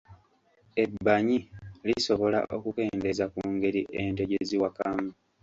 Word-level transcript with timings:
Ebbanyi 0.83 1.37
lisobola 1.87 2.39
okukendeeza 2.55 3.25
ku 3.33 3.41
ngeri 3.53 3.81
ente 4.01 4.23
gye 4.29 4.41
ziwakamu. 4.49 5.09